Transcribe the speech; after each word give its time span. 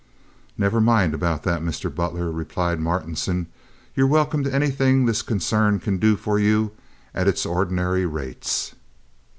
"Never 0.57 0.81
mind 0.81 1.13
about 1.13 1.43
that, 1.43 1.61
Mr. 1.61 1.93
Butler," 1.93 2.31
replied 2.31 2.79
Martinson. 2.79 3.45
"You're 3.95 4.07
welcome 4.07 4.43
to 4.43 4.51
anything 4.51 5.05
this 5.05 5.21
concern 5.21 5.79
can 5.79 5.99
do 5.99 6.15
for 6.15 6.39
you 6.39 6.71
at 7.13 7.27
its 7.27 7.45
ordinary 7.45 8.07
rates." 8.07 8.73